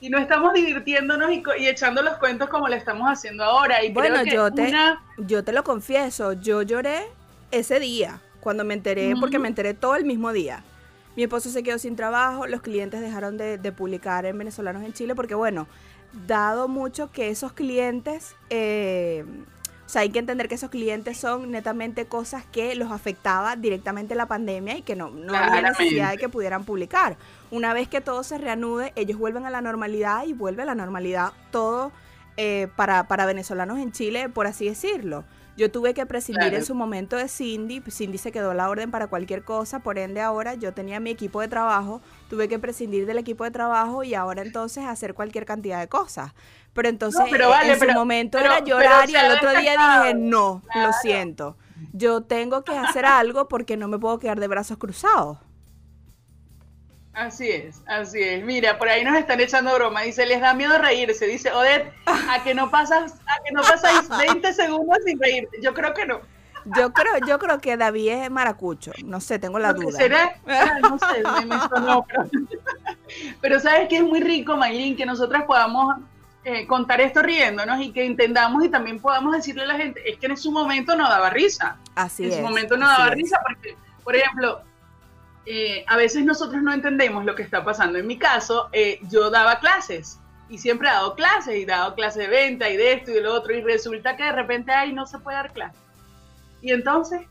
[0.01, 3.85] y no estamos divirtiéndonos y, echando los cuentos como lo estamos haciendo ahora.
[3.85, 4.73] Y bueno, yo, te,
[5.19, 7.03] yo te lo confieso, yo lloré
[7.51, 10.63] ese día, cuando me enteré, porque me enteré todo el mismo día.
[11.17, 14.93] Mi esposo se quedó sin trabajo, los clientes dejaron de, de publicar en venezolanos en
[14.93, 15.67] Chile, porque bueno,
[16.27, 19.25] dado mucho que esos clientes, eh,
[19.89, 24.15] o sea, hay que entender que esos clientes son netamente cosas que los afectaba directamente
[24.15, 27.17] la pandemia y que no, no había necesidad de que pudieran publicar.
[27.51, 30.75] Una vez que todo se reanude, ellos vuelven a la normalidad y vuelve a la
[30.75, 31.91] normalidad todo
[32.37, 35.25] eh, para, para venezolanos en Chile, por así decirlo.
[35.57, 39.09] Yo tuve que prescindir en su momento de Cindy, Cindy se quedó la orden para
[39.09, 43.19] cualquier cosa, por ende ahora yo tenía mi equipo de trabajo, tuve que prescindir del
[43.19, 46.33] equipo de trabajo y ahora entonces hacer cualquier cantidad de cosas.
[46.79, 51.57] Pero entonces en su momento era llorar y al otro día dije, no, lo siento,
[51.93, 55.39] yo tengo que hacer algo porque no me puedo quedar de brazos cruzados.
[57.15, 58.45] Así es, así es.
[58.45, 60.03] Mira, por ahí nos están echando broma.
[60.03, 61.27] Dice, les da miedo reírse.
[61.27, 65.59] Dice, Odette, a que no pasas, a que no pasáis 20 segundos sin reírte.
[65.61, 66.21] Yo creo que no.
[66.77, 68.93] Yo creo, yo creo que David es maracucho.
[69.05, 69.99] No sé, tengo la duda.
[69.99, 70.41] ¿Será?
[70.47, 72.07] Ah, no sé, me, sonó.
[73.41, 75.97] Pero, sabes que es muy rico, Maylin, que nosotras podamos
[76.51, 80.19] eh, contar esto riéndonos y que entendamos y también podamos decirle a la gente, es
[80.19, 81.77] que en su momento no daba risa.
[81.95, 82.33] Así es.
[82.33, 84.63] En su momento no daba risa porque, por ejemplo,
[85.45, 87.99] eh, a veces nosotros no entendemos lo que está pasando.
[87.99, 91.95] En mi caso, eh, yo daba clases y siempre he dado clases y he dado
[91.95, 94.73] clases de venta y de esto y de lo otro y resulta que de repente,
[94.73, 95.77] ahí no se puede dar clase.
[96.63, 97.27] Y entonces,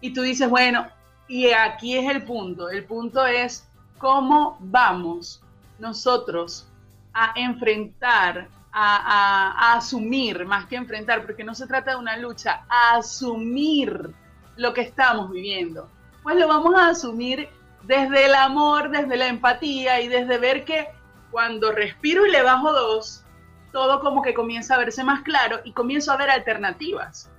[0.00, 0.86] y tú dices, bueno,
[1.26, 2.70] y aquí es el punto.
[2.70, 5.42] El punto es cómo vamos
[5.80, 6.68] nosotros
[7.14, 12.96] a enfrentar, a, asumir, más que enfrentar, porque no se trata de una lucha, a
[12.96, 14.10] asumir
[14.56, 15.88] lo que estamos viviendo
[16.22, 17.48] pues lo vamos a asumir
[17.82, 20.88] desde el amor, desde la empatía y desde ver que
[21.30, 23.24] cuando respiro y le bajo dos,
[23.72, 27.30] todo como que comienza a verse más claro y comienzo a ver alternativas.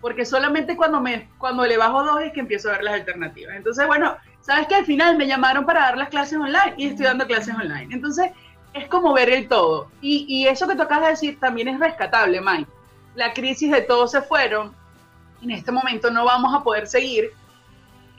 [0.00, 3.54] Porque solamente cuando, me, cuando le bajo dos es que empiezo a ver las alternativas.
[3.54, 7.06] Entonces, bueno, sabes que al final me llamaron para dar las clases online y estoy
[7.06, 7.94] dando clases online.
[7.94, 8.32] Entonces,
[8.72, 9.88] es como ver el todo.
[10.00, 12.70] Y, y eso que tocas decir también es rescatable, Mike.
[13.14, 14.72] La crisis de todos se fueron.
[15.42, 17.32] En este momento no vamos a poder seguir,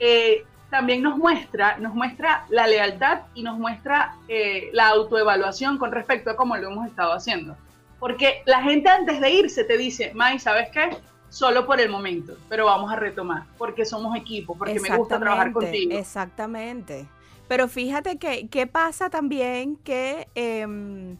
[0.00, 5.92] eh, también nos muestra, nos muestra la lealtad y nos muestra eh, la autoevaluación con
[5.92, 7.56] respecto a cómo lo hemos estado haciendo.
[8.00, 10.96] Porque la gente antes de irse te dice, May, ¿sabes qué?
[11.28, 15.52] Solo por el momento, pero vamos a retomar, porque somos equipo, porque me gusta trabajar
[15.52, 15.96] contigo.
[15.96, 17.06] Exactamente.
[17.52, 20.26] Pero fíjate que, ¿qué pasa también que...
[20.34, 21.18] Em,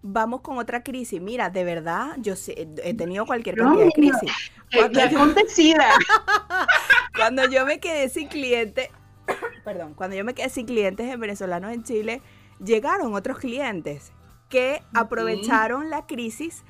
[0.00, 1.20] vamos con otra crisis.
[1.20, 4.32] Mira, de verdad, yo he tenido cualquier cantidad de crisis.
[4.74, 5.90] Cuando acontecida.
[7.14, 8.90] cuando yo me quedé sin cliente,
[9.62, 12.22] perdón, cuando yo me quedé sin clientes en venezolanos en Chile,
[12.64, 14.14] llegaron otros clientes
[14.48, 16.64] que aprovecharon la crisis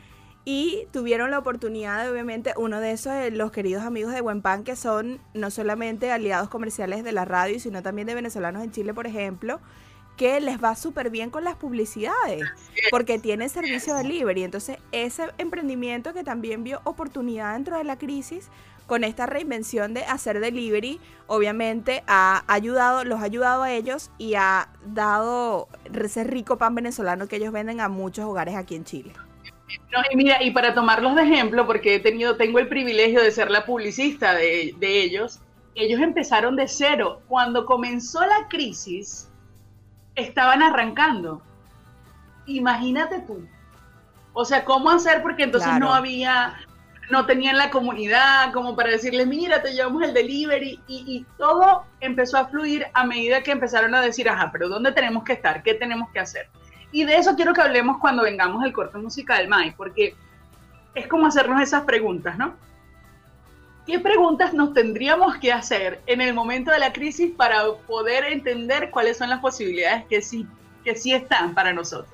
[0.44, 4.42] y tuvieron la oportunidad de, obviamente, uno de esos, eh, los queridos amigos de Buen
[4.42, 8.72] Pan, que son no solamente aliados comerciales de la radio, sino también de venezolanos en
[8.72, 9.60] Chile, por ejemplo,
[10.16, 12.42] que les va súper bien con las publicidades,
[12.90, 14.44] porque tiene servicio delivery.
[14.44, 18.50] Entonces, ese emprendimiento que también vio oportunidad dentro de la crisis,
[18.86, 24.34] con esta reinvención de hacer delivery, obviamente ha ayudado, los ha ayudado a ellos y
[24.34, 29.12] ha dado ese rico pan venezolano que ellos venden a muchos hogares aquí en Chile.
[29.92, 33.30] No, y mira, y para tomarlos de ejemplo, porque he tenido, tengo el privilegio de
[33.30, 35.40] ser la publicista de, de ellos,
[35.74, 37.22] ellos empezaron de cero.
[37.28, 39.30] Cuando comenzó la crisis,
[40.14, 41.42] estaban arrancando.
[42.46, 43.46] Imagínate tú.
[44.32, 45.22] O sea, ¿cómo hacer?
[45.22, 46.56] Porque entonces no había,
[47.10, 50.80] no tenían la comunidad como para decirles, mira, te llevamos el delivery.
[50.86, 54.92] Y, y, todo empezó a fluir a medida que empezaron a decir, ajá, pero ¿dónde
[54.92, 55.62] tenemos que estar?
[55.62, 56.48] ¿Qué tenemos que hacer?
[56.92, 60.14] Y de eso quiero que hablemos cuando vengamos al corte musical, Mai, porque
[60.94, 62.54] es como hacernos esas preguntas, ¿no?
[63.86, 68.90] ¿Qué preguntas nos tendríamos que hacer en el momento de la crisis para poder entender
[68.90, 70.46] cuáles son las posibilidades que sí,
[70.84, 72.12] que sí están para nosotros?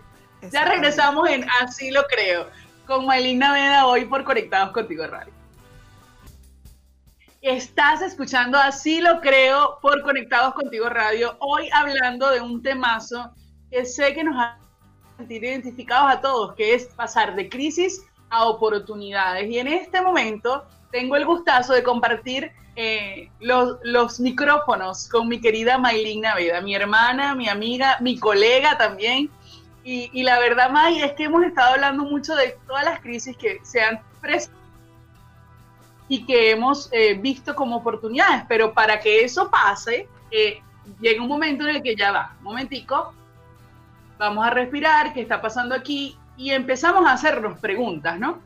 [0.52, 2.48] Ya regresamos en Así lo creo,
[2.86, 5.32] con Maylina Veda hoy por Conectados Contigo Radio.
[7.42, 13.32] Estás escuchando Así lo creo por Conectados Contigo Radio, hoy hablando de un temazo
[13.70, 14.58] que sé que nos ha
[15.16, 19.48] sentir identificados a todos, que es pasar de crisis a oportunidades.
[19.50, 25.40] Y en este momento tengo el gustazo de compartir eh, los, los, micrófonos con mi
[25.40, 29.30] querida Maylin Naveda, mi hermana, mi amiga, mi colega también.
[29.82, 33.36] Y, y, la verdad, May, es que hemos estado hablando mucho de todas las crisis
[33.36, 34.56] que se han presentado
[36.08, 40.60] y que hemos eh, visto como oportunidades, pero para que eso pase, eh,
[41.00, 43.12] llega un momento en el que ya va, un momentico,
[44.18, 46.16] vamos a respirar, ¿qué está pasando aquí?
[46.36, 48.38] Y empezamos a hacernos preguntas, ¿no?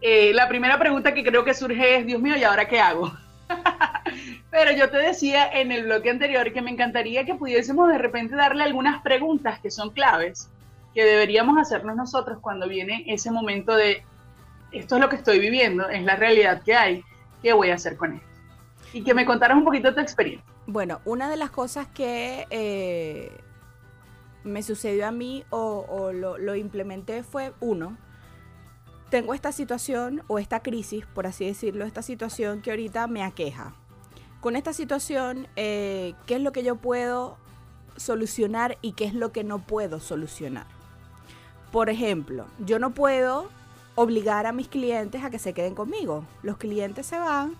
[0.00, 3.12] Eh, la primera pregunta que creo que surge es, Dios mío, ¿y ahora qué hago?
[4.50, 8.34] Pero yo te decía en el bloque anterior que me encantaría que pudiésemos de repente
[8.34, 10.50] darle algunas preguntas que son claves,
[10.94, 14.02] que deberíamos hacernos nosotros cuando viene ese momento de,
[14.72, 17.04] esto es lo que estoy viviendo, es la realidad que hay,
[17.42, 18.26] ¿qué voy a hacer con esto?
[18.92, 20.44] Y que me contaras un poquito tu experiencia.
[20.66, 23.32] Bueno, una de las cosas que eh,
[24.44, 27.96] me sucedió a mí o, lo, implementé fue uno,
[29.10, 33.74] tengo esta situación o esta crisis, por así decirlo, esta situación que ahorita me aqueja.
[34.40, 37.36] Con esta situación, eh, ¿qué es lo que yo puedo
[37.96, 40.66] solucionar y qué es lo que no puedo solucionar?
[41.70, 43.48] Por ejemplo, yo no puedo
[43.94, 46.24] obligar a mis clientes a que se queden conmigo.
[46.42, 47.54] Los clientes se van,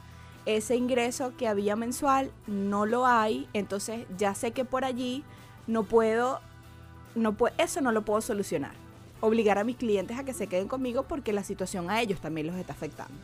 [0.47, 5.25] ese ingreso que había mensual no lo hay, entonces ya sé que por allí
[5.67, 6.41] no puedo
[7.15, 8.73] no eso no lo puedo solucionar.
[9.21, 12.47] Obligar a mis clientes a que se queden conmigo porque la situación a ellos también
[12.47, 13.15] los está afectando.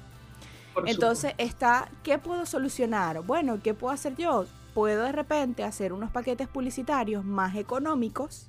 [0.87, 3.23] Entonces está, ¿qué puedo solucionar?
[3.23, 4.47] Bueno, ¿qué puedo hacer yo?
[4.75, 8.49] Puedo de repente hacer unos paquetes publicitarios más económicos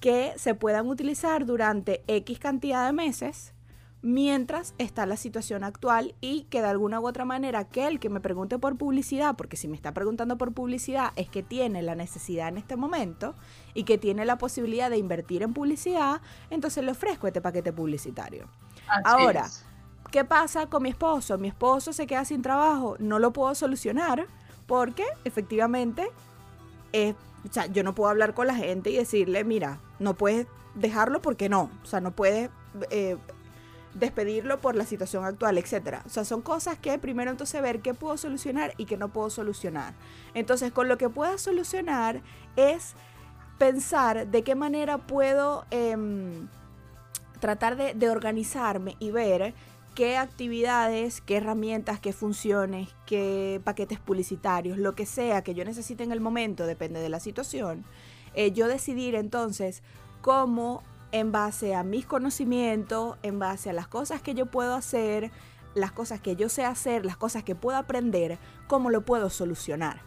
[0.00, 3.52] que se puedan utilizar durante X cantidad de meses
[4.06, 8.20] mientras está la situación actual y que de alguna u otra manera aquel que me
[8.20, 12.46] pregunte por publicidad, porque si me está preguntando por publicidad es que tiene la necesidad
[12.46, 13.34] en este momento
[13.74, 18.48] y que tiene la posibilidad de invertir en publicidad, entonces le ofrezco este paquete publicitario.
[19.04, 19.48] Ahora,
[20.12, 21.36] ¿qué pasa con mi esposo?
[21.36, 24.28] Mi esposo se queda sin trabajo, no lo puedo solucionar
[24.68, 26.06] porque efectivamente
[27.72, 31.72] yo no puedo hablar con la gente y decirle, mira, no puedes dejarlo porque no,
[31.82, 32.50] o sea, no puedes...
[32.90, 33.16] Eh,
[33.98, 36.02] despedirlo por la situación actual, etcétera.
[36.06, 39.30] O sea, son cosas que primero entonces ver qué puedo solucionar y qué no puedo
[39.30, 39.94] solucionar.
[40.34, 42.20] Entonces, con lo que pueda solucionar
[42.56, 42.94] es
[43.58, 46.48] pensar de qué manera puedo em,
[47.40, 49.54] tratar de, organizarme y ver
[49.94, 56.04] qué actividades, qué herramientas, qué funciones, qué paquetes publicitarios, lo que sea que yo necesite
[56.04, 57.84] en el momento, depende de la situación,
[58.34, 59.82] eh, yo decidir entonces
[60.20, 60.82] cómo
[61.18, 65.30] en base a mis conocimientos, en base a las cosas que yo puedo hacer,
[65.74, 70.02] las cosas que yo sé hacer, las cosas que puedo aprender, cómo lo puedo solucionar.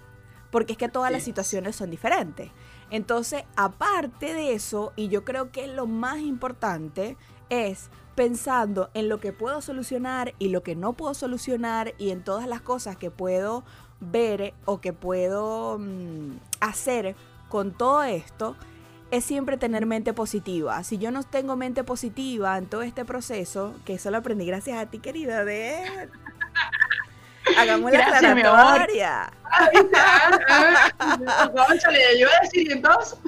[0.52, 2.52] Porque es que todas las situaciones son diferentes.
[2.89, 7.17] Entonces, aparte de eso, y yo creo que lo más importante
[7.50, 12.24] es pensando en lo que puedo solucionar y lo que no puedo solucionar y en
[12.24, 13.63] todas las cosas que puedo
[14.00, 17.15] ver o que puedo mm, hacer
[17.48, 18.56] con todo esto,
[19.12, 20.84] es siempre tener mente positiva.
[20.84, 24.78] Si yo no tengo mente positiva en todo este proceso, que eso lo aprendí gracias
[24.78, 26.10] a ti, querida, de
[27.58, 29.32] Hagamos la aclaratoria.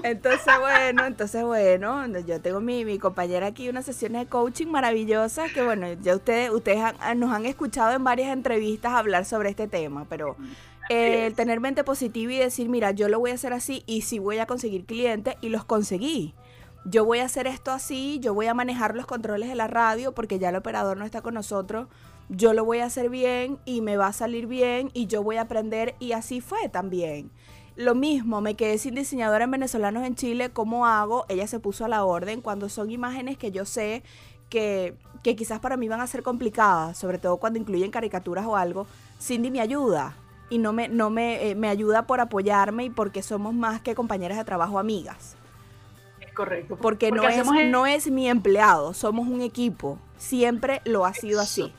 [0.03, 5.51] Entonces, bueno, entonces, bueno, yo tengo mi, mi compañera aquí unas sesiones de coaching maravillosas
[5.51, 6.83] que, bueno, ya ustedes, ustedes
[7.15, 10.35] nos han escuchado en varias entrevistas hablar sobre este tema, pero
[10.89, 14.19] el tener mente positiva y decir, mira, yo lo voy a hacer así y si
[14.19, 16.33] voy a conseguir clientes y los conseguí.
[16.83, 20.13] Yo voy a hacer esto así, yo voy a manejar los controles de la radio
[20.13, 21.87] porque ya el operador no está con nosotros
[22.33, 25.35] yo lo voy a hacer bien y me va a salir bien y yo voy
[25.35, 27.29] a aprender y así fue también.
[27.75, 31.25] Lo mismo, me quedé sin diseñadora en venezolanos en Chile, ¿cómo hago?
[31.27, 34.03] Ella se puso a la orden cuando son imágenes que yo sé
[34.49, 38.55] que, que quizás para mí van a ser complicadas, sobre todo cuando incluyen caricaturas o
[38.55, 38.87] algo.
[39.19, 40.15] Cindy me ayuda
[40.51, 43.95] y no me, no me, eh, me ayuda por apoyarme y porque somos más que
[43.95, 45.37] compañeras de trabajo amigas.
[46.19, 46.75] Es correcto.
[46.75, 49.97] Porque, no, es, no es mi empleado, somos un equipo.
[50.17, 51.73] Siempre lo ha sido así.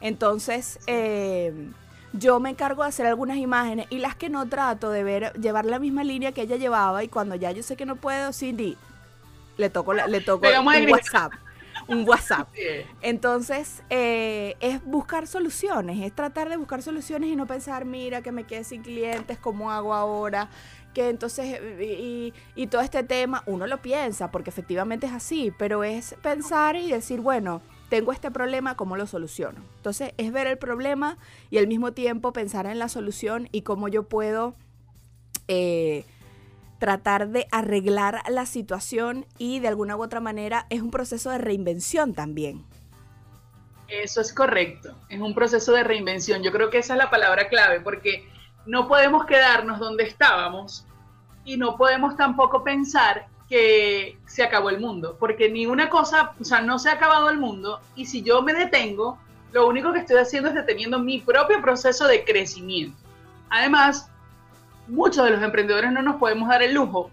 [0.00, 1.70] Entonces, eh,
[2.12, 5.64] yo me encargo de hacer algunas imágenes y las que no trato de ver, llevar
[5.64, 8.76] la misma línea que ella llevaba y cuando ya yo sé que no puedo, Cindy,
[9.56, 11.32] le toco, le toco un WhatsApp.
[11.88, 12.48] Un WhatsApp.
[13.00, 18.32] Entonces, eh, es buscar soluciones, es tratar de buscar soluciones y no pensar, mira, que
[18.32, 20.48] me quedé sin clientes, ¿cómo hago ahora?
[20.94, 25.84] que entonces, y, y, todo este tema, uno lo piensa, porque efectivamente es así, pero
[25.84, 29.60] es pensar y decir, bueno, tengo este problema, ¿cómo lo soluciono?
[29.76, 31.18] Entonces es ver el problema
[31.50, 34.54] y al mismo tiempo pensar en la solución y cómo yo puedo
[35.48, 36.04] eh,
[36.78, 41.38] tratar de arreglar la situación y de alguna u otra manera es un proceso de
[41.38, 42.64] reinvención también.
[43.88, 46.42] Eso es correcto, es un proceso de reinvención.
[46.42, 48.28] Yo creo que esa es la palabra clave porque
[48.66, 50.84] no podemos quedarnos donde estábamos
[51.44, 56.44] y no podemos tampoco pensar que se acabó el mundo, porque ni una cosa, o
[56.44, 59.18] sea, no se ha acabado el mundo y si yo me detengo,
[59.52, 62.98] lo único que estoy haciendo es deteniendo mi propio proceso de crecimiento.
[63.50, 64.10] Además,
[64.88, 67.10] muchos de los emprendedores no nos podemos dar el lujo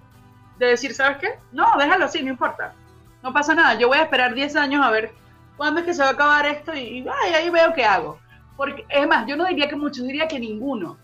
[0.58, 1.40] de decir, ¿sabes qué?
[1.52, 2.74] No, déjalo así, no importa.
[3.22, 5.14] No pasa nada, yo voy a esperar 10 años a ver
[5.58, 8.20] cuándo es que se va a acabar esto y ahí veo qué hago.
[8.58, 10.98] Porque, es más, yo no diría que muchos, diría que ninguno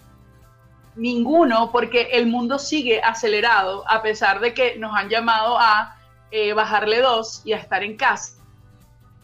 [1.00, 5.96] ninguno, porque el mundo sigue acelerado, a pesar de que nos han llamado a
[6.32, 8.39] eh, bajarle dos y a estar en casa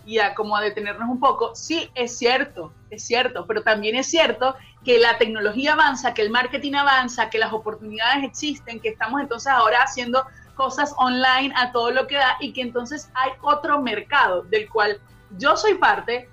[0.05, 1.55] y a como a detenernos un poco.
[1.55, 6.29] Sí, es cierto, es cierto, pero también es cierto que la tecnología avanza, que el
[6.29, 11.91] marketing avanza, que las oportunidades existen, que estamos entonces ahora haciendo cosas online a todo
[11.91, 14.99] lo que da y que entonces hay otro mercado del cual
[15.37, 16.29] yo soy parte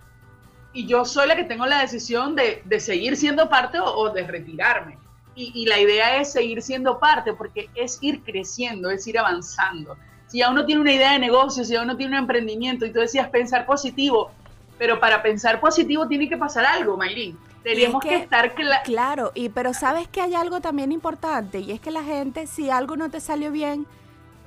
[0.73, 5.03] y yo soy la que tengo la decisión de, seguir siendo parte o de retirarme.
[5.35, 9.97] Y, la idea es seguir siendo parte, porque es ir creciendo, es ir avanzando.
[10.33, 12.91] Si ya uno tiene una idea de negocio, si ya uno tiene un emprendimiento, y
[12.91, 14.31] tú decías pensar positivo,
[14.79, 17.37] pero para pensar positivo tiene que pasar algo, Mayrin.
[17.63, 19.33] Tenemos que, estar claro.
[19.35, 22.97] y pero sabes que hay algo también importante y es que la gente si algo
[22.97, 23.87] no te salió bien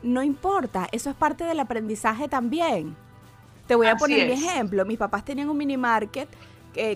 [0.01, 2.95] no importa, eso es parte del aprendizaje también.
[3.67, 6.27] Te voy a poner mi ejemplo, mis papás tenían un mini market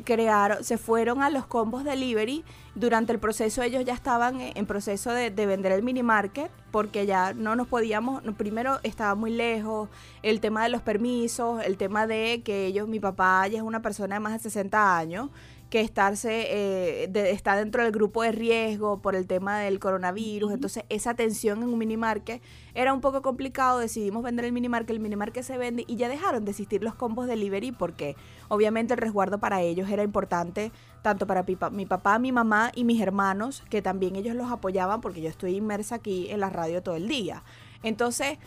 [0.03, 2.43] crearon, se fueron a los combos delivery.
[2.75, 7.33] Durante el proceso ellos ya estaban en proceso de, vender el mini market porque ya
[7.33, 9.89] no nos podíamos, primero estaba muy lejos,
[10.21, 13.81] el tema de los permisos, el tema de que ellos, mi papá ya es una
[13.81, 15.29] persona de más de 60 años
[15.69, 20.51] que estarse, eh, está dentro del grupo de riesgo por el tema del coronavirus.
[20.51, 22.41] Entonces, esa atención en un mini market
[22.73, 23.77] era un poco complicado.
[23.77, 26.83] Decidimos vender el mini market, el mini market se vende y ya dejaron de existir
[26.83, 28.15] los combos delivery porque
[28.47, 30.71] obviamente el resguardo para ellos era importante,
[31.03, 35.21] tanto para mi, papá, mi mamá y mis hermanos, que también ellos los apoyaban porque
[35.21, 37.43] yo estoy inmersa aquí en la radio todo el día.
[37.83, 38.39] Entonces,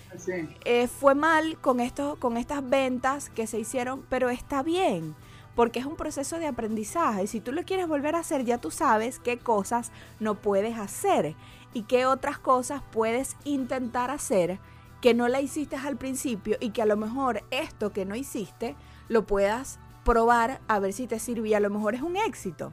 [0.65, 5.15] eh, fue mal con, esto, con estas ventas que se hicieron, pero está bien
[5.55, 7.27] porque es un proceso de aprendizaje.
[7.27, 11.35] Si tú lo quieres volver a hacer, ya tú sabes qué cosas no puedes hacer
[11.75, 14.59] y qué otras cosas puedes intentar hacer
[15.01, 18.77] que no la hiciste al principio y que a lo mejor esto que no hiciste
[19.09, 22.73] lo puedas probar a ver si te sirve y a lo mejor es un éxito.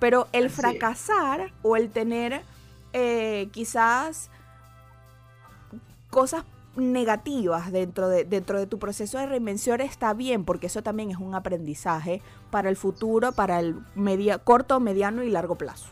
[0.00, 2.42] Pero el fracasar o el tener
[2.92, 4.30] eh, quizás
[6.10, 6.44] cosas
[6.78, 11.16] negativas dentro de, dentro de tu proceso de reinvención está bien, porque eso también es
[11.18, 15.88] un aprendizaje para el futuro, para el media, corto, mediano y largo plazo.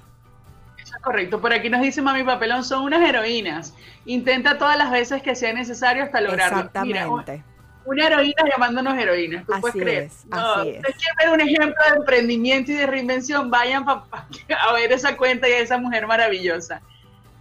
[0.79, 1.41] Eso es correcto.
[1.41, 3.75] Por aquí nos dice Mami Papelón, son unas heroínas.
[4.05, 6.59] Intenta todas las veces que sea necesario hasta lograrlo.
[6.59, 7.43] Exactamente.
[7.85, 10.11] una heroína llamándonos heroínas, ¿tú puedes creer?
[10.31, 10.83] así es.
[11.19, 15.59] ver un ejemplo de emprendimiento y de reinvención, vayan a ver esa cuenta y a
[15.59, 16.83] esa mujer maravillosa.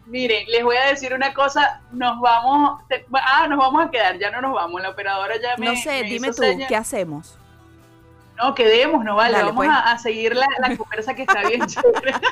[0.05, 2.81] Miren, les voy a decir una cosa, nos vamos,
[3.13, 6.03] ah, nos vamos a quedar, ya no nos vamos, la operadora ya me No sé,
[6.03, 7.37] dime tú, ¿qué hacemos?
[8.37, 9.69] No, quedemos, no vale, vamos pues.
[9.71, 12.13] a, seguir la, conversa que está bien chévere.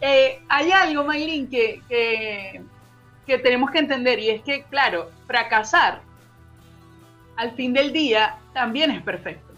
[0.00, 2.62] Eh, hay algo, Maylin, que, que,
[3.26, 6.00] que tenemos que entender y es que, claro, fracasar
[7.36, 9.54] al fin del día también es perfecto.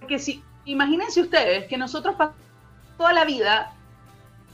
[0.00, 2.40] Porque si, imagínense ustedes que nosotros pasamos
[2.96, 3.73] toda la vida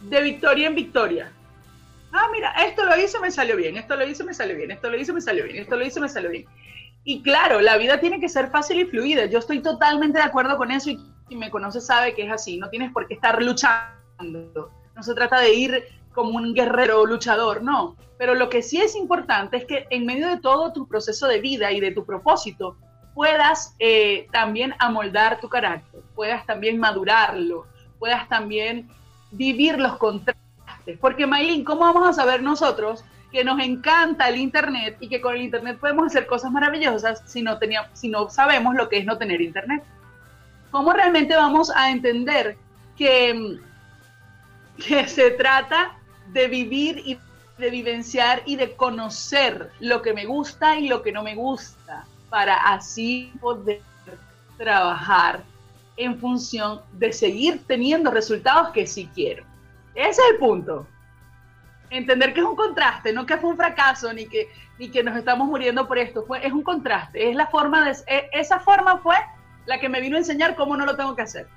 [0.03, 1.33] de victoria en victoria.
[2.13, 4.91] Ah, mira, esto lo hice, me salió bien, esto lo hice, me salió bien, esto
[4.91, 6.47] lo hice, me salió bien, esto lo hice, me salió bien.
[7.05, 9.27] Y claro, la vida tiene que ser fácil y fluida.
[9.27, 12.59] Yo estoy totalmente de acuerdo con eso y quien me conoce sabe que es así.
[12.59, 14.71] No tienes por qué estar luchando.
[14.95, 17.97] No se trata de ir como un guerrero luchador, no.
[18.19, 21.41] Pero lo que sí es importante es que en medio de todo tu proceso de
[21.41, 22.77] vida y de tu propósito,
[23.15, 27.67] puedas eh, también amoldar tu carácter, puedas también madurarlo,
[27.99, 28.89] puedas también
[29.31, 30.99] vivir los contrastes.
[31.01, 35.35] Porque, Maylin, ¿cómo vamos a saber nosotros que nos encanta el Internet y que con
[35.35, 39.05] el Internet podemos hacer cosas maravillosas si no, teníamos, si no sabemos lo que es
[39.05, 39.85] no tener Internet?
[40.71, 42.57] ¿Cómo realmente vamos a entender
[42.97, 43.59] que,
[44.85, 45.97] que se trata
[46.29, 47.19] de vivir y
[47.59, 52.07] de vivenciar y de conocer lo que me gusta y lo que no me gusta
[52.31, 53.83] para así poder
[54.57, 55.43] trabajar
[55.97, 59.45] en función de seguir teniendo resultados que sí quiero.
[59.95, 60.87] Ese es el punto.
[61.91, 65.17] Entender que es un contraste, no que fue un fracaso ni que, ni que nos
[65.17, 68.99] estamos muriendo por esto, fue, es un contraste, es la forma de, e, esa forma
[68.99, 69.17] fue
[69.67, 71.49] la que me vino a enseñar cómo no lo tengo que hacer.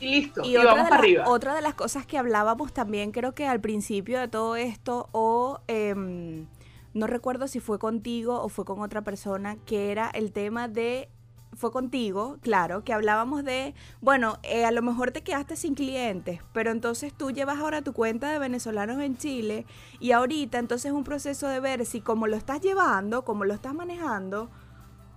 [0.00, 1.24] Y listo, y, vamos para arriba.
[1.26, 5.60] Otra de las cosas que hablábamos también, creo que al principio de todo esto, o
[5.68, 6.46] em,
[6.92, 11.08] no recuerdo si fue contigo o fue con otra persona, que era el tema de
[11.56, 16.40] fue contigo, claro, que hablábamos de, bueno, eh, a lo mejor te quedaste sin clientes,
[16.52, 19.66] pero entonces tú llevas ahora tu cuenta de venezolanos en Chile
[20.00, 23.54] y ahorita entonces es un proceso de ver si como lo estás llevando, como lo
[23.54, 24.50] estás manejando,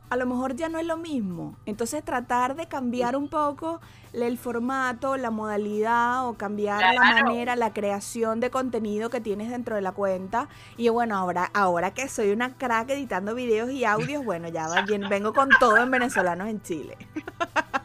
[0.09, 1.55] a lo mejor ya no es lo mismo.
[1.65, 3.81] Entonces tratar de cambiar un poco
[4.13, 9.75] el formato, la modalidad o cambiar la manera, la creación de contenido que tienes dentro
[9.75, 10.47] de la cuenta.
[10.77, 14.67] Y bueno, ahora, ahora que soy una crack editando videos y audios, bueno, ya
[15.09, 16.97] vengo con todo en venezolanos en Chile.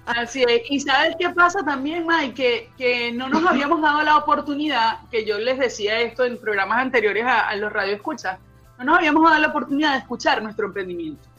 [0.06, 0.62] Así es.
[0.68, 5.24] Y sabes qué pasa también, Mike, que, que no nos habíamos dado la oportunidad, que
[5.24, 8.38] yo les decía esto en programas anteriores a, a los radioescuchas,
[8.78, 11.29] no nos habíamos dado la oportunidad de escuchar nuestro emprendimiento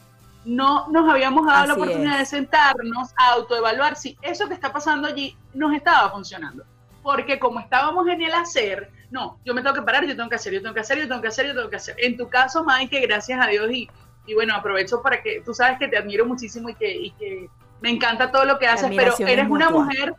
[0.44, 5.08] no nos habíamos dado la oportunidad de sentarnos a autoevaluar si eso que está pasando
[5.08, 6.64] allí nos estaba funcionando.
[7.02, 10.36] Porque como estábamos en el hacer, no, yo me tengo que parar, yo tengo que
[10.36, 11.96] hacer, yo tengo que hacer, yo tengo que hacer, yo tengo que hacer.
[11.98, 13.88] En tu caso, Mike, gracias a Dios y,
[14.26, 17.48] y bueno, aprovecho para que tú sabes que te admiro muchísimo y que, y que
[17.80, 20.14] me encanta todo lo que haces, pero eres una mujer,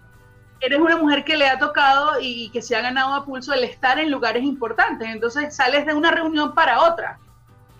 [0.59, 3.63] eres una mujer que le ha tocado y que se ha ganado a pulso el
[3.63, 5.07] estar en lugares importantes.
[5.07, 7.19] Entonces sales de una reunión para otra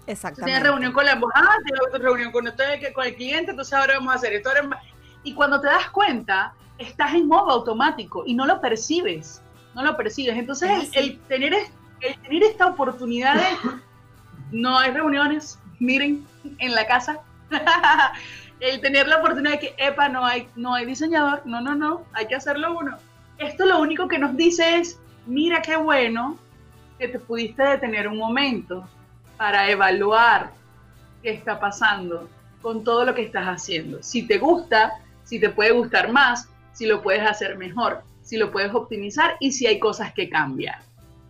[0.06, 0.52] Exactamente.
[0.52, 2.46] Tienes reunión con la embajada, tienes reunión con,
[2.94, 4.50] con el cliente, entonces ahora vamos a hacer esto.
[5.24, 9.42] Y cuando te das cuenta, estás en modo automático y no lo percibes,
[9.76, 10.38] no lo percibes.
[10.38, 11.54] Entonces el, tener,
[12.02, 13.80] el tener esta oportunidad de,
[14.52, 16.26] no hay reuniones, miren,
[16.60, 17.20] en la casa,
[18.60, 22.04] el tener la oportunidad de que, epa, no hay, no hay diseñador, no, no, no,
[22.14, 22.98] hay que hacerlo uno.
[23.38, 26.38] Esto lo único que nos dice es, mira qué bueno
[27.00, 28.88] que te pudiste detener un momento,
[29.38, 30.52] para evaluar
[31.22, 32.30] qué está pasando
[32.62, 34.02] con todo lo que estás haciendo.
[34.02, 38.52] Si te gusta, si te puede gustar más, si lo puedes hacer mejor, si lo
[38.52, 40.80] puedes optimizar y si hay cosas que cambiar.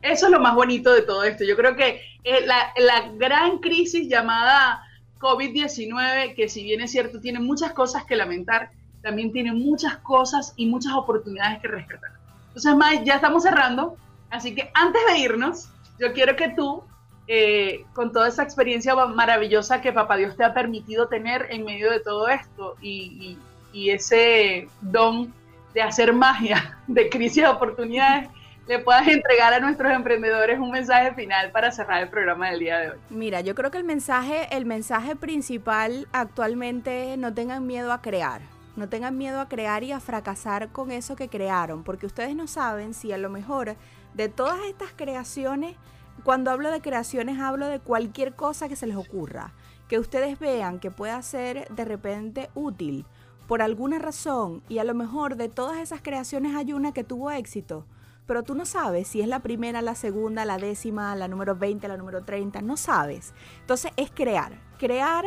[0.02, 1.44] Eso es lo más bonito de todo esto.
[1.44, 2.02] Yo creo que
[2.46, 4.84] la, gran crisis llamada
[5.20, 8.70] COVID-19, que si bien es cierto, tiene muchas cosas que lamentar,
[9.02, 12.12] también tiene muchas cosas y muchas oportunidades que rescatar.
[12.48, 13.98] Entonces, Mike, ya estamos cerrando,
[14.30, 16.84] así que antes de irnos, yo quiero que tú
[17.28, 21.90] eh, con toda esa experiencia maravillosa que Papá Dios te ha permitido tener en medio
[21.90, 23.38] de todo esto y,
[23.74, 25.34] ese don
[25.74, 28.30] de hacer magia de crisis de oportunidades,
[28.68, 32.78] le puedas entregar a nuestros emprendedores un mensaje final para cerrar el programa del día
[32.80, 32.98] de hoy.
[33.10, 38.42] Mira, yo creo que el mensaje, el mensaje principal actualmente no tengan miedo a crear.
[38.76, 42.48] No tengan miedo a crear y a fracasar con eso que crearon, porque ustedes no
[42.48, 43.76] saben si a lo mejor
[44.14, 45.76] de todas estas creaciones
[46.24, 49.54] cuando hablo de creaciones hablo de cualquier cosa que se les ocurra,
[49.88, 53.06] que ustedes vean que pueda ser de repente útil
[53.48, 57.30] por alguna razón y a lo mejor de todas esas creaciones hay una que tuvo
[57.32, 57.86] éxito,
[58.26, 61.88] pero tú no sabes si es la primera, la segunda, la décima, la número 20,
[61.88, 63.34] la número 30, no sabes.
[63.60, 65.26] Entonces es crear, crear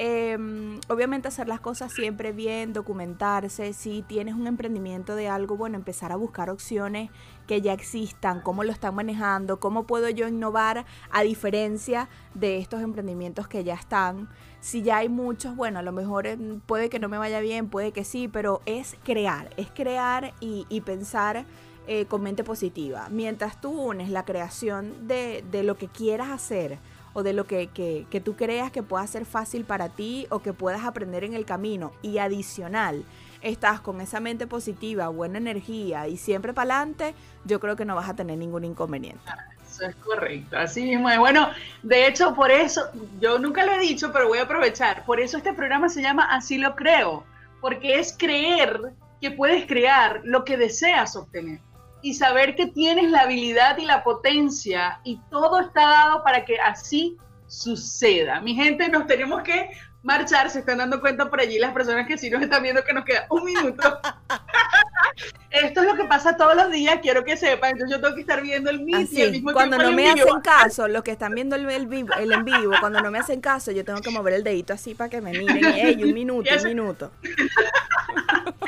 [0.00, 3.72] Em, obviamente hacer las cosas siempre bien, documentarse.
[3.72, 7.10] Si tienes un emprendimiento de algo, bueno, empezar a buscar opciones
[7.48, 12.80] que ya existan, cómo lo están manejando, cómo puedo yo innovar a diferencia de estos
[12.82, 14.28] emprendimientos que ya están.
[14.60, 17.68] Si ya hay muchos, bueno, a lo mejor em, puede que no me vaya bien,
[17.68, 21.44] puede que sí, pero es crear, es crear y, pensar
[21.88, 23.08] eh, con mente positiva.
[23.10, 26.78] Mientras tú unes la creación de, de lo que quieras hacer,
[27.12, 30.52] o de lo que, que, tú creas que pueda ser fácil para ti o que
[30.52, 31.92] puedas aprender en el camino.
[32.02, 33.04] Y adicional,
[33.42, 37.94] estás con esa mente positiva, buena energía y siempre para adelante, yo creo que no
[37.94, 39.20] vas a tener ningún inconveniente.
[39.68, 41.18] Eso es correcto, así mismo es.
[41.18, 41.50] Bueno,
[41.82, 42.82] de hecho, por eso,
[43.20, 45.04] yo nunca lo he dicho, pero voy a aprovechar.
[45.04, 47.24] Por eso este programa se llama Así lo creo,
[47.60, 51.60] porque es creer que puedes crear lo que deseas obtener
[52.02, 56.58] y saber que tienes la habilidad y la potencia y todo está dado para que
[56.58, 58.40] así suceda.
[58.40, 59.70] Mi gente, nos tenemos que
[60.02, 62.92] marchar, se están dando cuenta por allí las personas que sí nos están viendo que
[62.92, 63.98] nos queda un minuto.
[65.50, 67.72] Esto es lo que pasa todos los días, quiero que sepan.
[67.72, 70.86] Entonces yo tengo que estar viendo el mismo y mismo Cuando no me hacen caso,
[70.86, 73.72] los que están viendo el, el, vivo, el en vivo, cuando no me hacen caso,
[73.72, 75.58] yo tengo que mover el dedito así para que me miren.
[75.98, 77.10] Y, un minuto, un minuto.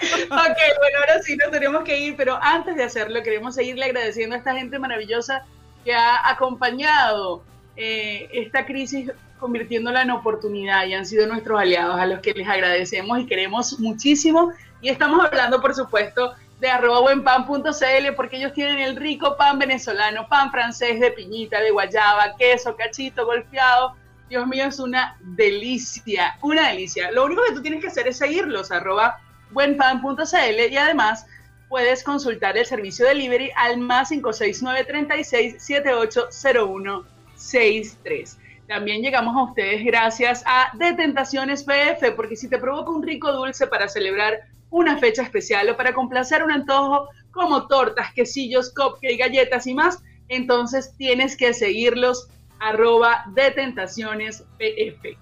[0.24, 4.34] ok, bueno, ahora sí nos tenemos que ir, pero antes de hacerlo, queremos seguirle agradeciendo
[4.34, 5.44] a esta gente maravillosa
[5.84, 7.42] que ha acompañado
[7.76, 12.46] eh, esta crisis convirtiéndola en oportunidad y han sido nuestros aliados a los que les
[12.46, 14.52] agradecemos y queremos muchísimo.
[14.82, 20.28] Y estamos hablando, por supuesto, de arroba buenpan.cl porque ellos tienen el rico pan venezolano,
[20.28, 23.96] pan francés de piñita, de guayaba, queso, cachito, golpeado.
[24.28, 27.10] Dios mío, es una delicia, una delicia.
[27.10, 29.18] Lo único que tú tienes que hacer es seguirlos, arroba
[29.52, 31.26] buenpan.cl y además
[31.68, 38.38] puedes consultar el servicio delivery al más 569 36 780163.
[38.66, 43.66] También llegamos a ustedes gracias a Detentaciones PF, porque si te provoca un rico dulce
[43.66, 44.40] para celebrar
[44.70, 49.98] una fecha especial o para complacer un antojo como tortas, quesillos, cupcake, galletas y más,
[50.28, 52.28] entonces tienes que seguirlos
[52.60, 55.18] arroba Detentaciones PF.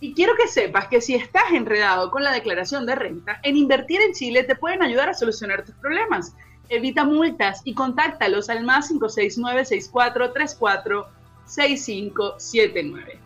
[0.00, 4.00] Y quiero que sepas que si estás enredado con la declaración de renta, en Invertir
[4.00, 6.34] en Chile te pueden ayudar a solucionar tus problemas.
[6.68, 11.08] Evita multas y contáctalos al más 569 6434
[11.46, 13.18] 6579.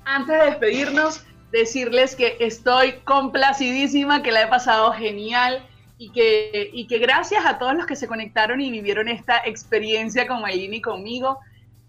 [0.05, 5.65] Antes de despedirnos, decirles que estoy complacidísima, que la he pasado genial
[5.97, 10.27] y que, y que gracias a todos los que se conectaron y vivieron esta experiencia
[10.27, 11.39] con Maylin y conmigo.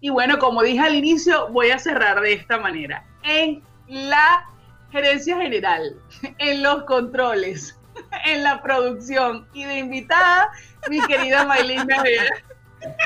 [0.01, 3.05] Y bueno, como dije al inicio, voy a cerrar de esta manera.
[3.23, 4.45] En la
[4.91, 5.95] gerencia general,
[6.39, 7.79] en los controles,
[8.25, 10.49] en la producción y de invitada,
[10.89, 11.87] mi querida Maylin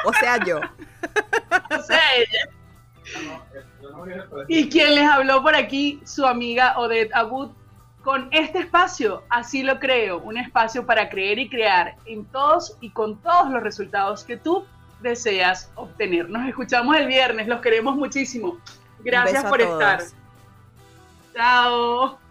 [0.05, 0.59] O sea, yo.
[1.77, 2.49] O sea, ella.
[4.47, 7.51] Y quien les habló por aquí, su amiga Odette Abud,
[8.03, 12.91] con este espacio, así lo creo, un espacio para creer y crear en todos y
[12.91, 14.65] con todos los resultados que tú
[15.01, 16.29] deseas obtener.
[16.29, 18.57] Nos escuchamos el viernes, los queremos muchísimo.
[18.99, 20.03] Gracias por estar.
[21.33, 22.24] Chao.